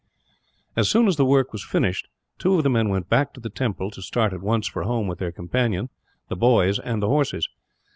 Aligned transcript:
As 0.75 0.89
soon 0.89 1.07
as 1.07 1.17
the 1.17 1.25
work 1.25 1.51
was 1.53 1.63
finished, 1.63 2.07
two 2.39 2.55
of 2.55 2.63
the 2.63 2.71
men 2.71 2.89
went 2.89 3.07
back 3.07 3.35
to 3.35 3.39
the 3.39 3.51
temple, 3.51 3.91
to 3.91 4.01
start 4.01 4.33
at 4.33 4.41
once 4.41 4.65
for 4.67 4.81
home 4.81 5.05
with 5.05 5.19
their 5.19 5.31
companion, 5.31 5.89
the 6.27 6.35
boys, 6.35 6.79
and 6.79 7.03
the 7.03 7.07
horses. 7.07 7.47